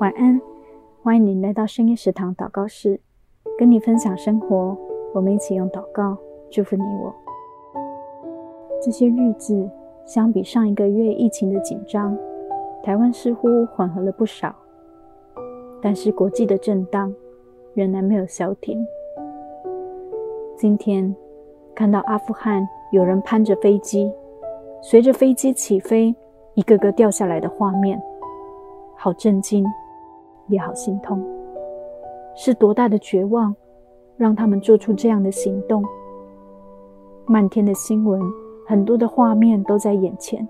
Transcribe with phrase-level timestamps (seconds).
[0.00, 0.40] 晚安，
[1.02, 2.98] 欢迎你来到深夜食堂祷告室，
[3.58, 4.74] 跟你分享生活。
[5.12, 6.16] 我们一起用祷告
[6.50, 7.14] 祝福你我。
[8.82, 9.68] 这些日子
[10.06, 12.16] 相比上一个月疫情的紧张，
[12.82, 14.54] 台湾似乎缓和了不少，
[15.82, 17.14] 但是国际的震荡
[17.74, 18.82] 仍然没有消停。
[20.56, 21.14] 今天
[21.74, 24.10] 看到阿富汗有人攀着飞机，
[24.80, 26.16] 随着飞机起飞，
[26.54, 28.00] 一个个掉下来的画面。
[28.96, 29.64] 好震惊，
[30.50, 31.24] 也好心痛。
[32.34, 33.54] 是多大的绝望，
[34.16, 35.82] 让他们做出这样的行动？
[37.26, 38.20] 漫天的新闻，
[38.66, 40.46] 很多的画面都在眼前，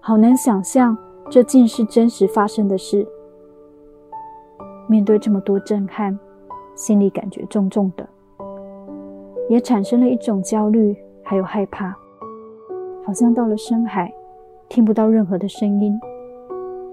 [0.00, 0.96] 好难想象
[1.30, 3.06] 这竟是真实发生的事。
[4.88, 6.18] 面对这么多震撼，
[6.74, 8.08] 心里感觉重重的，
[9.48, 11.94] 也产生了一种焦虑，还有害怕，
[13.04, 14.12] 好像到了深海，
[14.68, 15.98] 听不到任何的声音，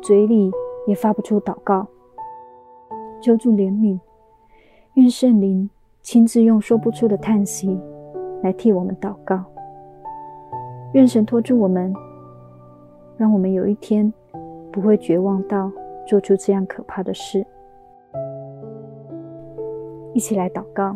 [0.02, 0.52] 嘴里。
[0.86, 1.88] 也发不出祷告，
[3.24, 3.98] 求主怜悯，
[4.96, 5.70] 愿圣灵
[6.02, 7.80] 亲自用说不出的叹息
[8.42, 9.42] 来替我们祷告。
[10.92, 11.94] 愿神托住我们，
[13.16, 14.14] 让我们有一天
[14.74, 15.72] 不会绝望到
[16.06, 17.46] 做出这样可怕的事。
[20.14, 20.94] 一起来祷告，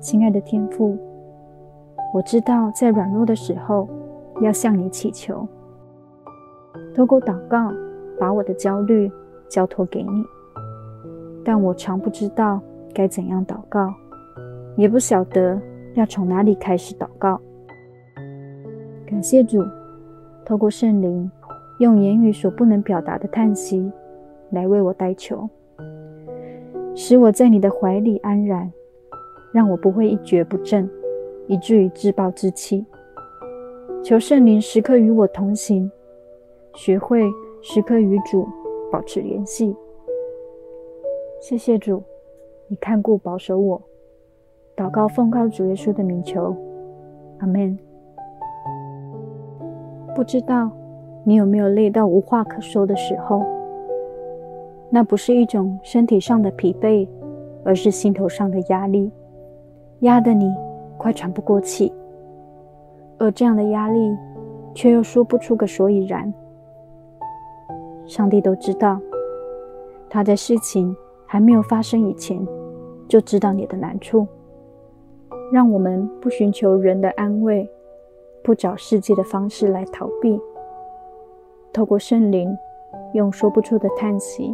[0.00, 0.96] 亲爱的天父，
[2.14, 3.86] 我知道在软弱的时候
[4.40, 5.46] 要向你祈求，
[6.96, 7.70] 透过祷告。
[8.18, 9.10] 把我的焦虑
[9.50, 10.24] 交托给你，
[11.44, 12.58] 但我常不知道
[12.94, 13.92] 该怎样祷告，
[14.76, 15.60] 也不晓得
[15.94, 17.38] 要从哪里开始祷告。
[19.04, 19.62] 感谢主，
[20.46, 21.30] 透过圣灵，
[21.80, 23.90] 用言语所不能表达的叹息
[24.50, 25.46] 来为我代求，
[26.94, 28.72] 使我在你的怀里安然，
[29.52, 30.88] 让我不会一蹶不振，
[31.48, 32.86] 以至于自暴自弃。
[34.02, 35.90] 求圣灵时刻与我同行，
[36.74, 37.30] 学会。
[37.62, 38.48] 时刻与主
[38.90, 39.74] 保持联系。
[41.40, 42.02] 谢谢主，
[42.68, 43.80] 你看顾保守我。
[44.76, 46.54] 祷告奉靠主耶稣的名求，
[47.38, 47.78] 阿门。
[50.14, 50.70] 不知道
[51.24, 53.42] 你有没有累到无话可说的时候？
[54.90, 57.06] 那不是一种身体上的疲惫，
[57.64, 59.10] 而是心头上的压力，
[60.00, 60.52] 压得你
[60.98, 61.92] 快喘不过气。
[63.18, 64.16] 而这样的压力，
[64.74, 66.32] 却又说不出个所以然。
[68.10, 69.00] 上帝都知道，
[70.08, 72.44] 他在事情还没有发生以前，
[73.06, 74.26] 就知道你的难处。
[75.52, 77.70] 让我们不寻求人的安慰，
[78.42, 80.40] 不找世界的方式来逃避，
[81.72, 82.52] 透过圣灵，
[83.14, 84.52] 用说不出的叹息，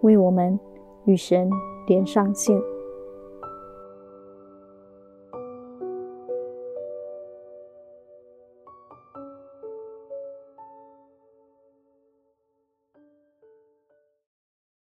[0.00, 0.58] 为我们
[1.04, 1.50] 与神
[1.88, 2.58] 连上线。